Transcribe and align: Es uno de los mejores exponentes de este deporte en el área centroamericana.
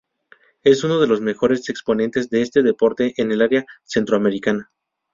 Es 0.63 0.83
uno 0.83 0.99
de 0.99 1.05
los 1.05 1.21
mejores 1.21 1.69
exponentes 1.69 2.31
de 2.31 2.41
este 2.41 2.63
deporte 2.63 3.13
en 3.17 3.31
el 3.31 3.43
área 3.43 3.67
centroamericana. 3.83 4.71